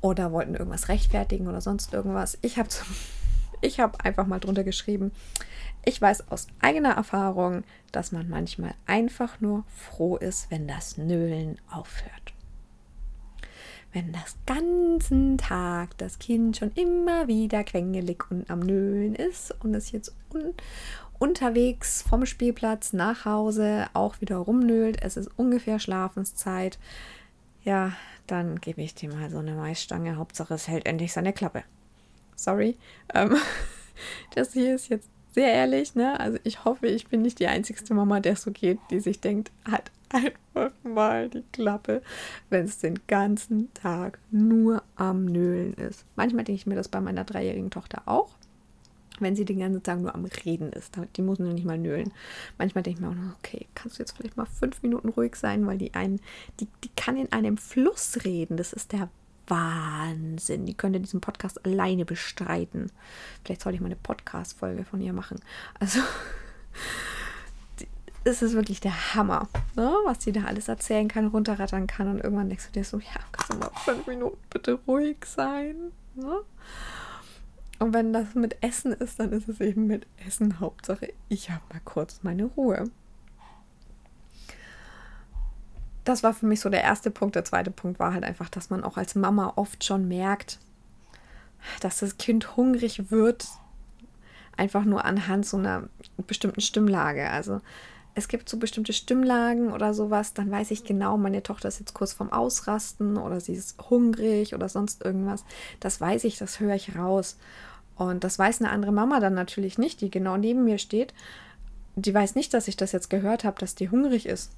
Oder 0.00 0.32
wollten 0.32 0.54
irgendwas 0.54 0.88
rechtfertigen 0.88 1.48
oder 1.48 1.60
sonst 1.60 1.92
irgendwas. 1.92 2.38
Ich 2.40 2.58
habe 2.58 2.68
ich 3.60 3.80
hab 3.80 4.04
einfach 4.04 4.26
mal 4.26 4.38
drunter 4.38 4.64
geschrieben, 4.64 5.12
ich 5.84 6.00
weiß 6.00 6.30
aus 6.30 6.48
eigener 6.60 6.90
Erfahrung, 6.90 7.64
dass 7.92 8.12
man 8.12 8.28
manchmal 8.28 8.74
einfach 8.86 9.40
nur 9.40 9.64
froh 9.68 10.16
ist, 10.16 10.50
wenn 10.50 10.68
das 10.68 10.98
Nölen 10.98 11.58
aufhört. 11.70 12.34
Wenn 13.92 14.12
das 14.12 14.36
ganzen 14.44 15.38
Tag 15.38 15.96
das 15.96 16.18
Kind 16.18 16.58
schon 16.58 16.72
immer 16.72 17.26
wieder 17.26 17.64
quengelig 17.64 18.30
und 18.30 18.50
am 18.50 18.60
Nölen 18.60 19.14
ist 19.14 19.54
und 19.62 19.74
es 19.74 19.92
jetzt 19.92 20.14
un 20.32 20.54
unterwegs 21.18 22.02
vom 22.02 22.26
Spielplatz 22.26 22.92
nach 22.92 23.24
Hause 23.24 23.86
auch 23.92 24.20
wieder 24.20 24.36
rumnölt, 24.36 25.02
es 25.02 25.16
ist 25.16 25.30
ungefähr 25.36 25.80
Schlafenszeit, 25.80 26.78
ja, 27.64 27.92
dann 28.28 28.60
gebe 28.60 28.82
ich 28.82 28.94
dir 28.94 29.12
mal 29.12 29.28
so 29.30 29.38
eine 29.38 29.54
Maisstange. 29.54 30.16
Hauptsache, 30.16 30.54
es 30.54 30.68
hält 30.68 30.86
endlich 30.86 31.12
seine 31.12 31.32
Klappe. 31.32 31.64
Sorry. 32.38 32.76
Ähm, 33.14 33.36
das 34.34 34.52
hier 34.52 34.76
ist 34.76 34.88
jetzt 34.88 35.08
sehr 35.32 35.52
ehrlich, 35.52 35.94
ne? 35.94 36.18
Also 36.18 36.38
ich 36.44 36.64
hoffe, 36.64 36.86
ich 36.86 37.08
bin 37.08 37.22
nicht 37.22 37.40
die 37.40 37.48
einzigste 37.48 37.94
Mama, 37.94 38.20
der 38.20 38.36
so 38.36 38.50
geht, 38.50 38.78
die 38.90 39.00
sich 39.00 39.20
denkt, 39.20 39.50
halt 39.70 39.90
einfach 40.08 40.72
mal 40.84 41.28
die 41.28 41.44
Klappe, 41.52 42.00
wenn 42.48 42.64
es 42.64 42.78
den 42.78 42.98
ganzen 43.08 43.72
Tag 43.74 44.18
nur 44.30 44.82
am 44.96 45.26
Nölen 45.26 45.74
ist. 45.74 46.04
Manchmal 46.16 46.44
denke 46.44 46.60
ich 46.60 46.66
mir 46.66 46.76
das 46.76 46.88
bei 46.88 47.00
meiner 47.00 47.24
dreijährigen 47.24 47.70
Tochter 47.70 48.02
auch, 48.06 48.30
wenn 49.18 49.36
sie 49.36 49.44
den 49.44 49.58
ganzen 49.58 49.82
Tag 49.82 50.00
nur 50.00 50.14
am 50.14 50.24
Reden 50.24 50.72
ist. 50.72 50.94
Die 51.16 51.22
muss 51.22 51.40
nur 51.40 51.52
nicht 51.52 51.66
mal 51.66 51.76
nölen. 51.76 52.12
Manchmal 52.56 52.84
denke 52.84 53.00
ich 53.00 53.04
mir 53.04 53.10
auch 53.10 53.20
noch, 53.20 53.36
okay, 53.38 53.66
kannst 53.74 53.98
du 53.98 54.02
jetzt 54.02 54.16
vielleicht 54.16 54.36
mal 54.36 54.46
fünf 54.46 54.82
Minuten 54.82 55.08
ruhig 55.08 55.34
sein, 55.34 55.66
weil 55.66 55.78
die 55.78 55.92
einen, 55.94 56.20
die, 56.60 56.68
die 56.84 56.90
kann 56.96 57.16
in 57.16 57.32
einem 57.32 57.58
Fluss 57.58 58.24
reden. 58.24 58.56
Das 58.56 58.72
ist 58.72 58.92
der 58.92 59.10
Wahnsinn. 59.48 60.66
Die 60.66 60.74
könnte 60.74 61.00
diesen 61.00 61.20
Podcast 61.20 61.64
alleine 61.64 62.04
bestreiten. 62.04 62.90
Vielleicht 63.44 63.62
sollte 63.62 63.76
ich 63.76 63.80
mal 63.80 63.86
eine 63.86 63.96
Podcast-Folge 63.96 64.84
von 64.84 65.00
ihr 65.00 65.12
machen. 65.12 65.40
Also, 65.78 66.00
es 68.24 68.42
ist 68.42 68.54
wirklich 68.54 68.80
der 68.80 69.14
Hammer, 69.14 69.48
ne? 69.74 69.92
was 70.04 70.22
sie 70.22 70.32
da 70.32 70.44
alles 70.44 70.68
erzählen 70.68 71.08
kann, 71.08 71.26
runterrattern 71.26 71.86
kann. 71.86 72.08
Und 72.08 72.20
irgendwann 72.20 72.48
denkst 72.48 72.66
du 72.66 72.72
dir 72.72 72.84
so, 72.84 72.98
ja, 72.98 73.20
kannst 73.32 73.52
du 73.52 73.58
mal 73.58 73.70
fünf 73.84 74.06
Minuten 74.06 74.38
bitte 74.50 74.78
ruhig 74.86 75.24
sein? 75.24 75.92
Ne? 76.14 76.40
Und 77.78 77.94
wenn 77.94 78.12
das 78.12 78.34
mit 78.34 78.62
Essen 78.62 78.92
ist, 78.92 79.20
dann 79.20 79.32
ist 79.32 79.48
es 79.48 79.60
eben 79.60 79.86
mit 79.86 80.06
Essen 80.26 80.58
Hauptsache. 80.58 81.12
Ich 81.28 81.50
habe 81.50 81.62
mal 81.72 81.80
kurz 81.84 82.20
meine 82.22 82.44
Ruhe 82.44 82.90
das 86.08 86.22
war 86.22 86.32
für 86.32 86.46
mich 86.46 86.60
so 86.60 86.70
der 86.70 86.82
erste 86.82 87.10
Punkt. 87.10 87.36
Der 87.36 87.44
zweite 87.44 87.70
Punkt 87.70 87.98
war 87.98 88.14
halt 88.14 88.24
einfach, 88.24 88.48
dass 88.48 88.70
man 88.70 88.82
auch 88.82 88.96
als 88.96 89.14
Mama 89.14 89.52
oft 89.56 89.84
schon 89.84 90.08
merkt, 90.08 90.58
dass 91.80 91.98
das 91.98 92.16
Kind 92.16 92.56
hungrig 92.56 93.10
wird, 93.10 93.46
einfach 94.56 94.84
nur 94.84 95.04
anhand 95.04 95.44
so 95.44 95.58
einer 95.58 95.88
bestimmten 96.26 96.62
Stimmlage. 96.62 97.28
Also 97.28 97.60
es 98.14 98.28
gibt 98.28 98.48
so 98.48 98.56
bestimmte 98.56 98.92
Stimmlagen 98.92 99.70
oder 99.70 99.92
sowas, 99.92 100.32
dann 100.32 100.50
weiß 100.50 100.70
ich 100.70 100.84
genau, 100.84 101.18
meine 101.18 101.42
Tochter 101.42 101.68
ist 101.68 101.78
jetzt 101.78 101.94
kurz 101.94 102.14
vorm 102.14 102.32
Ausrasten 102.32 103.16
oder 103.18 103.38
sie 103.40 103.52
ist 103.52 103.76
hungrig 103.90 104.54
oder 104.54 104.68
sonst 104.68 105.04
irgendwas. 105.04 105.44
Das 105.78 106.00
weiß 106.00 106.24
ich, 106.24 106.38
das 106.38 106.58
höre 106.58 106.74
ich 106.74 106.96
raus. 106.96 107.36
Und 107.96 108.24
das 108.24 108.38
weiß 108.38 108.60
eine 108.60 108.70
andere 108.70 108.92
Mama 108.92 109.20
dann 109.20 109.34
natürlich 109.34 109.76
nicht, 109.76 110.00
die 110.00 110.10
genau 110.10 110.36
neben 110.36 110.64
mir 110.64 110.78
steht. 110.78 111.12
Die 111.96 112.14
weiß 112.14 112.34
nicht, 112.34 112.54
dass 112.54 112.68
ich 112.68 112.76
das 112.76 112.92
jetzt 112.92 113.10
gehört 113.10 113.44
habe, 113.44 113.58
dass 113.58 113.74
die 113.74 113.90
hungrig 113.90 114.26
ist 114.26 114.52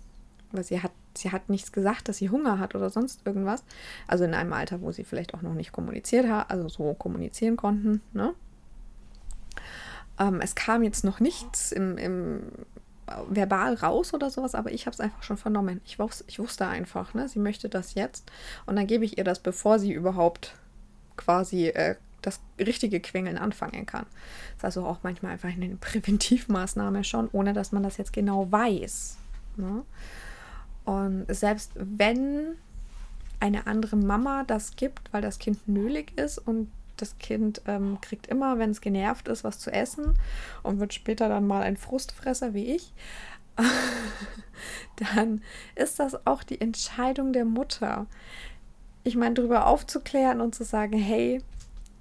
weil 0.52 0.64
sie 0.64 0.82
hat, 0.82 0.92
sie 1.20 1.32
hat 1.32 1.48
nichts 1.48 1.72
gesagt, 1.72 2.08
dass 2.08 2.18
sie 2.18 2.30
Hunger 2.30 2.58
hat 2.58 2.74
oder 2.74 2.90
sonst 2.90 3.26
irgendwas. 3.26 3.64
Also 4.06 4.24
in 4.24 4.34
einem 4.34 4.52
Alter, 4.52 4.80
wo 4.80 4.92
sie 4.92 5.04
vielleicht 5.04 5.34
auch 5.34 5.42
noch 5.42 5.54
nicht 5.54 5.72
kommuniziert 5.72 6.28
hat, 6.28 6.50
also 6.50 6.68
so 6.68 6.94
kommunizieren 6.94 7.56
konnten. 7.56 8.02
Ne? 8.12 8.34
Ähm, 10.18 10.40
es 10.40 10.54
kam 10.54 10.82
jetzt 10.82 11.04
noch 11.04 11.20
nichts 11.20 11.72
im, 11.72 11.96
im 11.98 12.42
verbal 13.28 13.74
raus 13.74 14.14
oder 14.14 14.30
sowas, 14.30 14.54
aber 14.54 14.72
ich 14.72 14.86
habe 14.86 14.94
es 14.94 15.00
einfach 15.00 15.22
schon 15.22 15.36
vernommen. 15.36 15.80
Ich, 15.84 15.98
wus 15.98 16.24
ich 16.26 16.38
wusste 16.38 16.66
einfach, 16.66 17.14
ne? 17.14 17.28
sie 17.28 17.38
möchte 17.38 17.68
das 17.68 17.94
jetzt 17.94 18.30
und 18.66 18.76
dann 18.76 18.86
gebe 18.86 19.04
ich 19.04 19.18
ihr 19.18 19.24
das, 19.24 19.40
bevor 19.40 19.78
sie 19.78 19.92
überhaupt 19.92 20.54
quasi 21.16 21.68
äh, 21.68 21.96
das 22.22 22.40
richtige 22.58 23.00
Quengeln 23.00 23.38
anfangen 23.38 23.86
kann. 23.86 24.06
Das 24.56 24.58
ist 24.58 24.64
also 24.64 24.86
auch 24.86 24.98
manchmal 25.02 25.32
einfach 25.32 25.48
eine 25.48 25.76
Präventivmaßnahme 25.76 27.04
schon, 27.04 27.28
ohne 27.32 27.52
dass 27.52 27.72
man 27.72 27.82
das 27.82 27.96
jetzt 27.96 28.12
genau 28.12 28.50
weiß. 28.50 29.16
Ne? 29.56 29.84
Und 30.90 31.26
selbst 31.28 31.70
wenn 31.76 32.56
eine 33.38 33.68
andere 33.68 33.94
Mama 33.94 34.42
das 34.44 34.74
gibt, 34.74 35.12
weil 35.12 35.22
das 35.22 35.38
Kind 35.38 35.68
nölig 35.68 36.18
ist 36.18 36.38
und 36.38 36.68
das 36.96 37.16
Kind 37.18 37.62
ähm, 37.68 37.98
kriegt 38.00 38.26
immer, 38.26 38.58
wenn 38.58 38.70
es 38.70 38.80
genervt 38.80 39.28
ist, 39.28 39.44
was 39.44 39.60
zu 39.60 39.72
essen 39.72 40.18
und 40.64 40.80
wird 40.80 40.92
später 40.92 41.28
dann 41.28 41.46
mal 41.46 41.62
ein 41.62 41.76
Frustfresser 41.76 42.54
wie 42.54 42.74
ich, 42.74 42.92
dann 45.14 45.42
ist 45.76 46.00
das 46.00 46.26
auch 46.26 46.42
die 46.42 46.60
Entscheidung 46.60 47.32
der 47.32 47.44
Mutter. 47.44 48.06
Ich 49.04 49.14
meine, 49.14 49.34
darüber 49.34 49.68
aufzuklären 49.68 50.40
und 50.40 50.56
zu 50.56 50.64
sagen, 50.64 50.98
hey, 50.98 51.40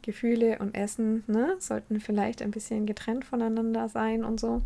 Gefühle 0.01 0.57
und 0.57 0.73
Essen 0.73 1.23
ne, 1.27 1.57
sollten 1.59 1.99
vielleicht 1.99 2.41
ein 2.41 2.49
bisschen 2.49 2.87
getrennt 2.87 3.23
voneinander 3.23 3.87
sein 3.87 4.23
und 4.23 4.39
so. 4.39 4.63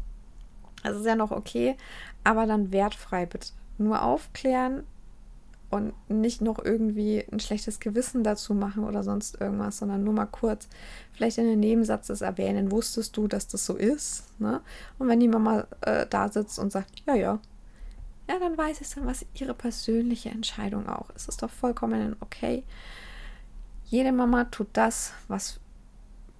Das 0.82 0.96
ist 0.96 1.06
ja 1.06 1.18
noch 1.18 1.32
okay, 1.32 1.76
aber 2.24 2.46
dann 2.46 2.72
wertfrei 2.72 3.26
bitte 3.26 3.48
nur 3.78 4.02
aufklären 4.04 4.84
und 5.70 5.94
nicht 6.08 6.42
noch 6.42 6.64
irgendwie 6.64 7.26
ein 7.32 7.40
schlechtes 7.40 7.80
Gewissen 7.80 8.24
dazu 8.24 8.54
machen 8.54 8.84
oder 8.84 9.04
sonst 9.04 9.42
irgendwas, 9.42 9.80
sondern 9.80 10.04
nur 10.04 10.14
mal 10.14 10.28
kurz 10.28 10.68
vielleicht 11.14 11.40
in 11.40 11.46
den 11.46 11.60
Nebensatz 11.60 12.08
das 12.08 12.22
erwähnen. 12.22 12.72
Wusstest 12.72 13.18
du, 13.18 13.28
dass 13.28 13.48
das 13.48 13.66
so 13.66 13.76
ist? 13.76 14.40
Ne? 14.40 14.62
Und 15.00 15.08
wenn 15.08 15.20
die 15.20 15.28
Mama 15.28 15.66
äh, 15.82 16.06
da 16.08 16.30
sitzt 16.30 16.60
und 16.60 16.72
sagt, 16.72 17.02
ja, 17.08 17.16
ja, 17.16 17.40
ja, 18.30 18.40
dann 18.40 18.58
weiß 18.58 18.82
ich 18.82 18.90
dann, 18.90 19.06
was 19.06 19.26
ihre 19.34 19.54
persönliche 19.54 20.30
Entscheidung 20.30 20.88
auch 20.88 21.10
ist. 21.12 21.28
Ist 21.28 21.42
doch 21.42 21.50
vollkommen 21.50 22.16
okay. 22.20 22.64
Jede 23.86 24.12
Mama 24.12 24.46
tut 24.46 24.68
das, 24.74 25.12
was 25.28 25.60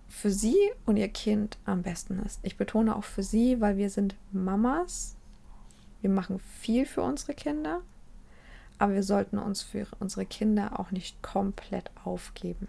für 0.08 0.32
sie 0.32 0.56
und 0.86 0.98
ihr 0.98 1.10
Kind 1.10 1.58
am 1.66 1.82
besten 1.82 2.20
ist. 2.20 2.40
Ich 2.44 2.56
betone 2.56 2.96
auch 2.96 3.04
für 3.04 3.24
sie, 3.24 3.60
weil 3.60 3.78
wir 3.78 3.90
sind 3.90 4.16
Mamas 4.32 5.16
Wir 6.04 6.10
machen 6.10 6.40
viel 6.60 6.86
für 6.86 7.02
unsere 7.02 7.34
Kinder, 7.34 7.80
aber 8.78 8.94
wir 8.94 9.04
sollten 9.04 9.38
uns 9.38 9.62
für 9.62 9.88
unsere 10.02 10.26
Kinder 10.26 10.78
auch 10.78 10.92
nicht 10.92 11.24
komplett 11.24 11.92
aufgeben. 12.04 12.68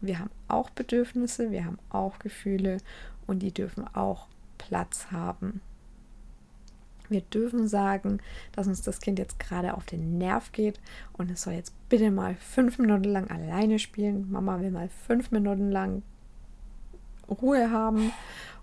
Wir 0.00 0.18
haben 0.18 0.30
auch 0.48 0.70
Bedürfnisse, 0.70 1.50
wir 1.50 1.66
haben 1.66 1.78
auch 1.90 2.18
Gefühle 2.18 2.78
und 3.26 3.40
die 3.40 3.52
dürfen 3.52 3.86
auch 3.94 4.26
Platz 4.56 5.08
haben. 5.12 5.60
Wir 7.10 7.20
dürfen 7.20 7.68
sagen, 7.68 8.20
dass 8.52 8.68
uns 8.68 8.80
das 8.80 9.00
Kind 9.00 9.18
jetzt 9.18 9.38
gerade 9.38 9.74
auf 9.74 9.84
den 9.84 10.16
Nerv 10.16 10.50
geht 10.52 10.80
und 11.12 11.30
es 11.30 11.42
soll 11.42 11.52
jetzt 11.52 11.74
bitte 11.90 12.10
mal 12.10 12.36
fünf 12.36 12.78
Minuten 12.78 13.04
lang 13.04 13.30
alleine 13.30 13.78
spielen. 13.78 14.32
Mama 14.32 14.60
will 14.60 14.70
mal 14.70 14.88
fünf 15.06 15.30
Minuten 15.30 15.70
lang 15.70 16.02
Ruhe 17.28 17.70
haben 17.70 18.12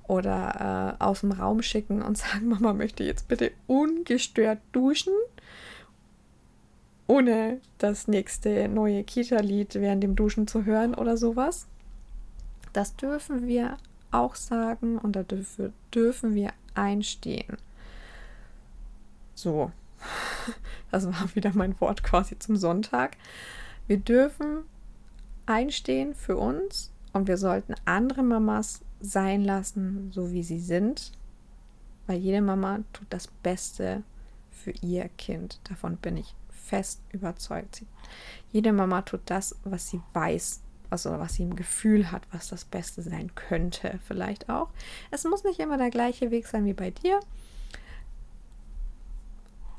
oder 0.10 0.98
äh, 1.00 1.04
aus 1.04 1.22
dem 1.22 1.32
Raum 1.32 1.62
schicken 1.62 2.02
und 2.02 2.18
sagen, 2.18 2.50
Mama 2.50 2.74
möchte 2.74 3.04
jetzt 3.04 3.28
bitte 3.28 3.52
ungestört 3.68 4.60
duschen, 4.72 5.14
ohne 7.08 7.62
das 7.78 8.08
nächste 8.08 8.68
neue 8.68 9.04
Kita-Lied 9.04 9.76
während 9.76 10.04
dem 10.04 10.16
Duschen 10.16 10.48
zu 10.48 10.66
hören 10.66 10.96
oder 10.96 11.16
sowas. 11.16 11.68
Das 12.74 12.96
dürfen 12.96 13.48
wir 13.48 13.78
auch 14.12 14.36
sagen 14.36 14.98
und 14.98 15.16
dafür 15.16 15.72
dürfen 15.94 16.34
wir 16.36 16.54
einstehen. 16.74 17.58
So, 19.36 19.72
das 20.92 21.06
war 21.06 21.36
wieder 21.36 21.52
mein 21.54 21.80
Wort 21.80 22.04
quasi 22.04 22.38
zum 22.38 22.58
Sonntag. 22.58 23.16
Wir 23.88 23.98
dürfen 23.98 24.64
einstehen 25.46 26.16
für 26.16 26.38
uns 26.38 26.92
und 27.14 27.28
wir 27.28 27.38
sollten 27.38 27.76
andere 27.86 28.24
Mamas 28.24 28.82
sein 29.00 29.44
lassen, 29.44 30.12
so 30.12 30.32
wie 30.32 30.44
sie 30.44 30.60
sind, 30.60 31.12
weil 32.08 32.20
jede 32.20 32.42
Mama 32.42 32.80
tut 32.94 33.08
das 33.10 33.28
Beste 33.28 34.04
für 34.52 34.72
ihr 34.82 35.10
Kind. 35.18 35.60
Davon 35.64 35.98
bin 35.98 36.18
ich 36.18 36.36
fest 36.50 37.02
überzeugt. 37.12 37.84
Jede 38.52 38.74
Mama 38.74 39.02
tut 39.02 39.22
das, 39.26 39.56
was 39.64 39.90
sie 39.90 40.02
weiß, 40.14 40.62
also 40.90 41.12
was 41.12 41.36
sie 41.36 41.44
im 41.44 41.56
Gefühl 41.56 42.12
hat, 42.12 42.24
was 42.32 42.50
das 42.50 42.66
Beste 42.66 43.02
sein 43.02 43.34
könnte, 43.36 44.00
vielleicht 44.08 44.50
auch. 44.50 44.70
Es 45.12 45.24
muss 45.24 45.44
nicht 45.44 45.60
immer 45.60 45.78
der 45.78 45.90
gleiche 45.90 46.32
Weg 46.32 46.48
sein 46.48 46.66
wie 46.66 46.74
bei 46.74 46.92
dir, 46.92 47.20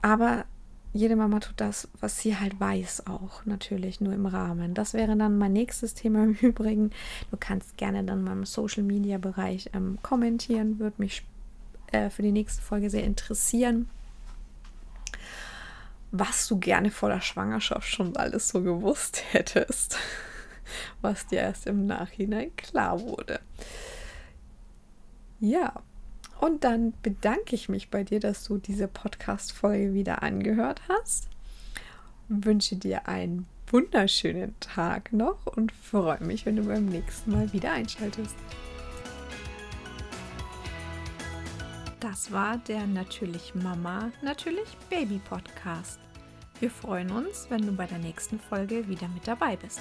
aber 0.03 0.45
jede 0.93 1.15
Mama 1.15 1.39
tut 1.39 1.55
das, 1.61 1.89
was 2.01 2.19
sie 2.19 2.37
halt 2.37 2.59
weiß, 2.59 3.07
auch 3.07 3.45
natürlich 3.45 4.01
nur 4.01 4.13
im 4.13 4.27
Rahmen. 4.27 4.75
Das 4.75 4.93
wäre 4.93 5.17
dann 5.17 5.39
mein 5.39 5.53
nächstes 5.53 5.95
Thema 5.95 6.25
im 6.25 6.35
Übrigen. 6.41 6.91
Du 7.31 7.37
kannst 7.39 7.77
gerne 7.77 8.03
dann 8.05 8.25
mal 8.25 8.33
im 8.33 8.45
Social 8.45 8.83
Media 8.83 9.19
Bereich 9.19 9.71
ähm, 9.73 9.99
kommentieren, 10.03 10.79
würde 10.79 10.97
mich 10.99 11.25
äh, 11.93 12.11
für 12.11 12.23
die 12.23 12.33
nächste 12.33 12.63
Folge 12.63 12.91
sehr 12.91 13.05
interessieren, 13.05 13.89
was 16.11 16.49
du 16.49 16.59
gerne 16.59 16.91
vor 16.91 17.09
der 17.09 17.21
Schwangerschaft 17.21 17.89
schon 17.89 18.17
alles 18.17 18.49
so 18.49 18.63
gewusst 18.63 19.23
hättest, 19.31 19.97
was 21.01 21.27
dir 21.29 21.41
erst 21.41 21.67
im 21.67 21.87
Nachhinein 21.87 22.55
klar 22.57 23.01
wurde. 23.01 23.41
Ja, 25.39 25.73
und 26.41 26.65
dann 26.65 26.95
bedanke 27.03 27.55
ich 27.55 27.69
mich 27.69 27.91
bei 27.91 28.03
dir, 28.03 28.19
dass 28.19 28.45
du 28.45 28.57
diese 28.57 28.89
Podcast-Folge 28.89 29.93
wieder 29.93 30.23
angehört 30.23 30.81
hast. 30.89 31.29
Wünsche 32.29 32.77
dir 32.77 33.07
einen 33.09 33.47
wunderschönen 33.67 34.59
Tag 34.59 35.13
noch 35.13 35.47
und 35.47 35.71
freue 35.71 36.23
mich, 36.25 36.47
wenn 36.47 36.57
du 36.57 36.65
beim 36.65 36.87
nächsten 36.87 37.33
Mal 37.33 37.53
wieder 37.53 37.73
einschaltest. 37.73 38.37
Das 42.01 42.33
war 42.33 42.57
der 42.57 42.87
Natürlich 42.87 43.55
Mama, 43.55 44.11
Natürlich 44.23 44.79
Baby 44.89 45.21
Podcast. 45.29 46.01
Wir 46.59 46.71
freuen 46.71 47.11
uns, 47.11 47.47
wenn 47.51 47.67
du 47.67 47.73
bei 47.73 47.85
der 47.85 47.99
nächsten 47.99 48.41
Folge 48.41 48.89
wieder 48.89 49.09
mit 49.09 49.29
dabei 49.29 49.57
bist. 49.57 49.81